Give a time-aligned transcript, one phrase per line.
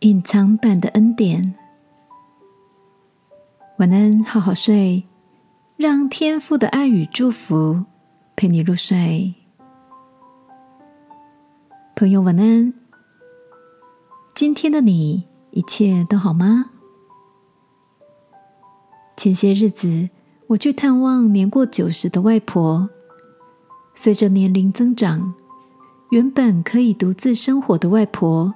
[0.00, 1.54] 隐藏版的恩典。
[3.76, 5.04] 晚安，好好睡，
[5.76, 7.84] 让天父的爱与祝福
[8.34, 9.34] 陪你入睡。
[11.94, 12.72] 朋友，晚安。
[14.34, 16.70] 今天的你一切都好吗？
[19.18, 20.08] 前些日子，
[20.46, 22.88] 我去探望年过九十的外婆。
[23.94, 25.34] 随着年龄增长，
[26.10, 28.54] 原本可以独自生活的外婆。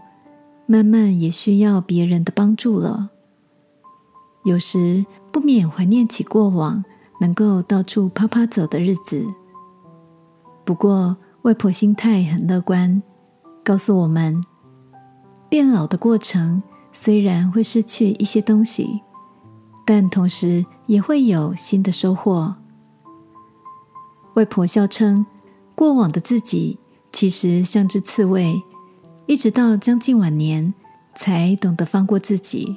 [0.67, 3.11] 慢慢也需要别人的帮助了。
[4.45, 6.85] 有时不免怀念起过往
[7.21, 9.27] 能够到处啪啪走的日子。
[10.65, 13.03] 不过外婆心态很乐观，
[13.63, 14.43] 告诉我们，
[15.49, 19.03] 变老的过程虽然会失去一些东西，
[19.85, 22.55] 但同时也会有新的收获。
[24.35, 25.25] 外婆笑称，
[25.75, 26.79] 过往的自己
[27.13, 28.63] 其实像只刺猬。
[29.27, 30.75] 一直到将近晚年，
[31.15, 32.77] 才懂得放过自己，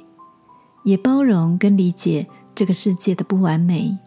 [0.82, 3.98] 也包容跟理解这个世界的不完美。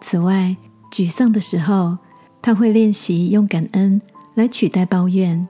[0.00, 0.56] 此外，
[0.90, 1.98] 沮丧的时候，
[2.42, 4.02] 他会练习用感恩
[4.34, 5.48] 来取代抱怨，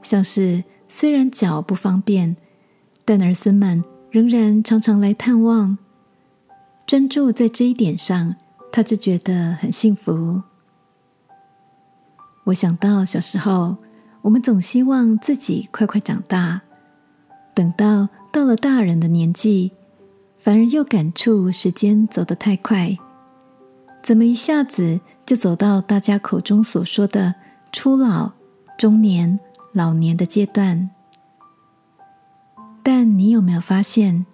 [0.00, 2.36] 像是虽然脚不方便，
[3.04, 3.82] 但儿孙们
[4.12, 5.76] 仍然常常来探望，
[6.86, 8.36] 专注在这一点上，
[8.70, 10.42] 他就觉得很幸福。
[12.44, 13.76] 我想到小时候。
[14.28, 16.60] 我们总希望自己快快长大，
[17.54, 19.72] 等到到了大人的年纪，
[20.38, 22.94] 反而又感触时间走得太快，
[24.02, 27.34] 怎么一下子就走到大家口中所说的
[27.72, 28.30] 初老、
[28.76, 29.40] 中年、
[29.72, 30.90] 老年的阶段？
[32.82, 34.26] 但你有没有发现，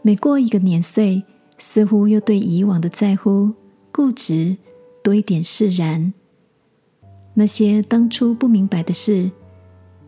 [0.00, 1.22] 每过一个年岁，
[1.58, 3.52] 似乎又对以往的在乎、
[3.92, 4.56] 固执
[5.04, 6.14] 多一点释然？
[7.34, 9.30] 那些当初不明白的事，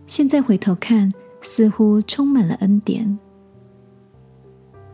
[0.06, 3.18] 现在回头看，似乎充满了恩典。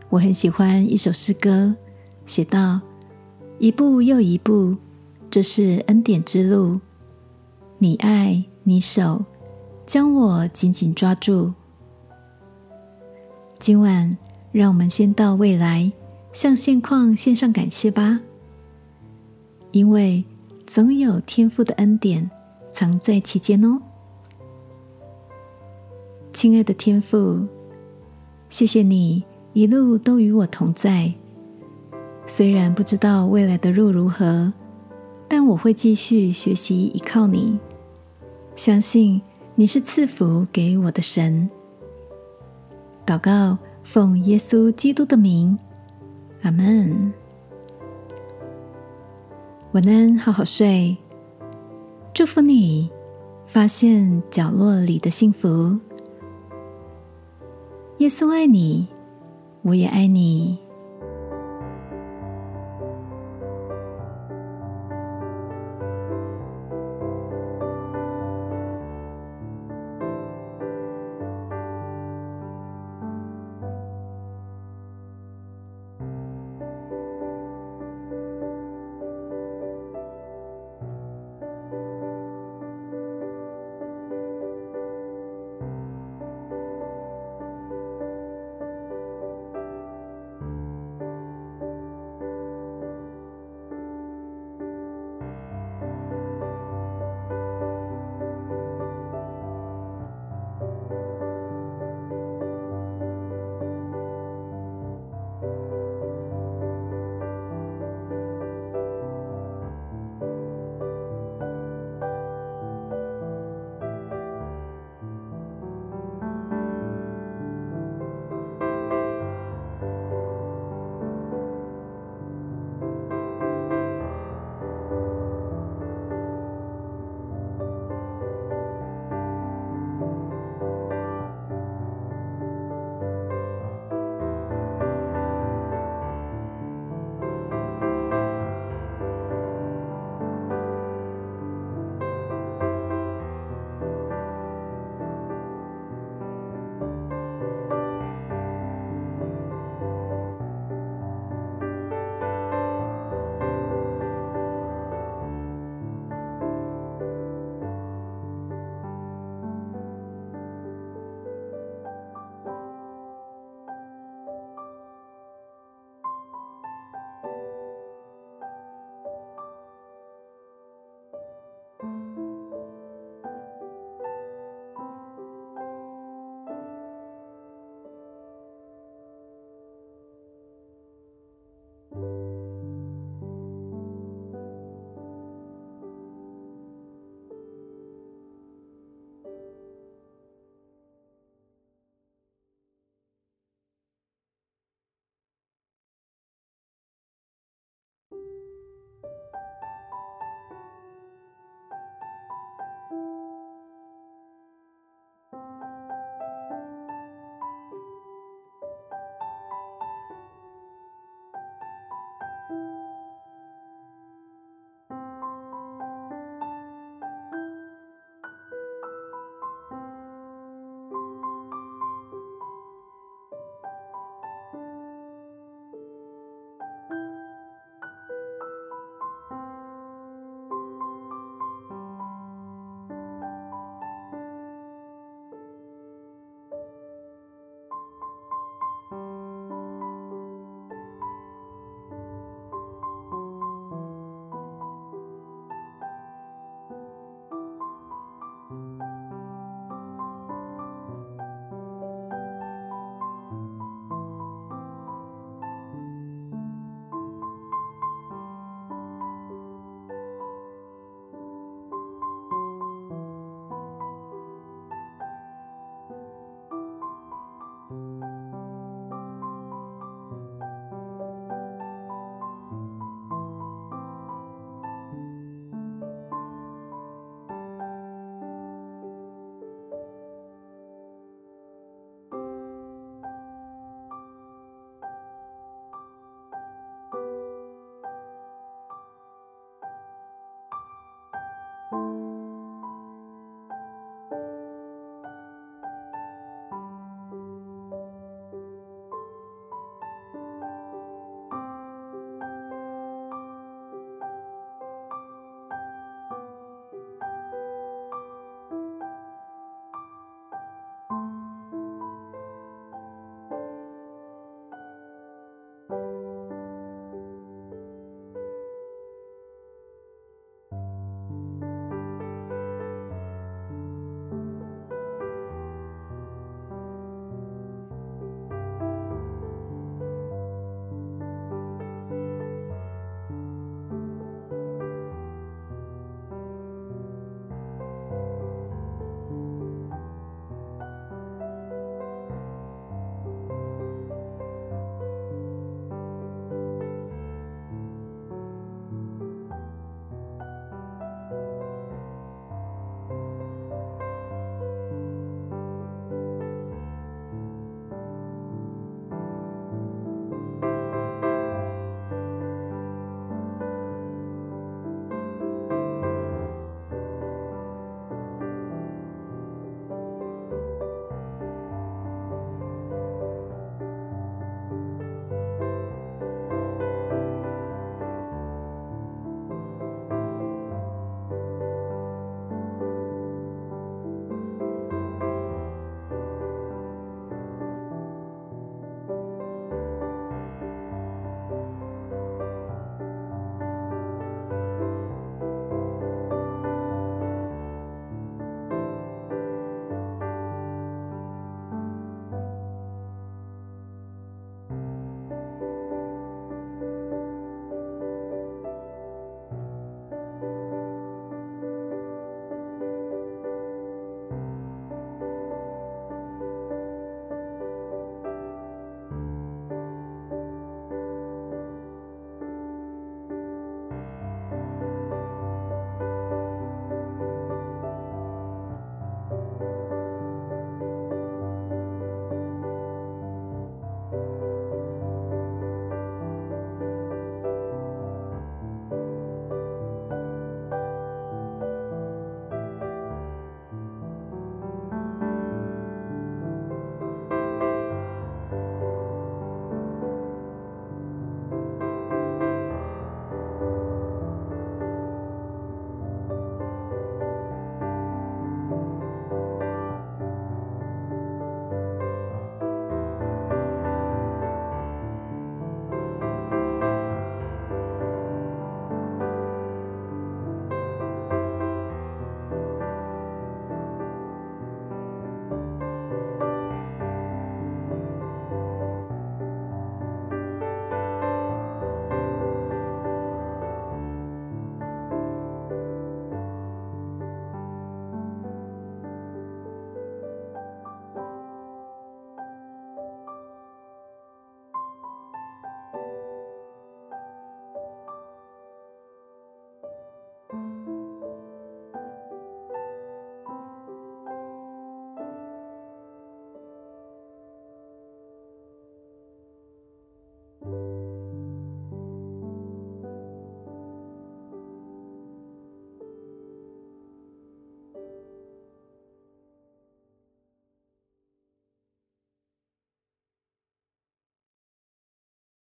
[0.09, 1.75] 我很喜欢一首诗歌，
[2.25, 2.79] 写道
[3.59, 4.77] ：“一步又一步，
[5.29, 6.79] 这是恩典之路。
[7.77, 9.25] 你爱你手，
[9.85, 11.53] 将我紧紧抓住。”
[13.59, 14.17] 今晚，
[14.53, 15.91] 让我们先到未来，
[16.31, 18.21] 向现况献上感谢吧，
[19.71, 20.23] 因为。
[20.73, 22.31] 总有天赋的恩典
[22.71, 23.77] 藏在其间哦，
[26.31, 27.45] 亲爱的天赋，
[28.49, 29.21] 谢谢你
[29.51, 31.13] 一路都与我同在。
[32.25, 34.53] 虽然不知道未来的路如何，
[35.27, 37.59] 但我会继续学习依靠你，
[38.55, 39.21] 相信
[39.55, 41.49] 你是赐福给我的神。
[43.05, 45.59] 祷告，奉耶稣基督的名，
[46.43, 47.11] 阿门。
[49.73, 50.97] 晚安，好好睡。
[52.13, 52.89] 祝福你，
[53.47, 55.79] 发现角落里的幸福。
[57.99, 58.85] 耶稣爱你，
[59.61, 60.59] 我也爱你。